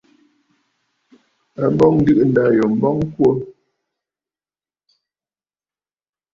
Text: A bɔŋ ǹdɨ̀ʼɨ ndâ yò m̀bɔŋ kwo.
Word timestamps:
A 1.63 1.65
bɔŋ 1.77 1.93
ǹdɨ̀ʼɨ 2.01 2.23
ndâ 2.29 2.43
yò 2.57 2.65
m̀bɔŋ 2.73 2.97
kwo. 3.13 3.29